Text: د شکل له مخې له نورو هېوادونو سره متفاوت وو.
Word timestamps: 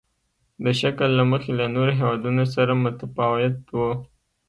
د 0.63 0.65
شکل 0.81 1.09
له 1.19 1.23
مخې 1.31 1.51
له 1.59 1.65
نورو 1.75 1.91
هېوادونو 1.99 2.43
سره 2.55 2.71
متفاوت 2.83 3.55
وو. 3.75 3.91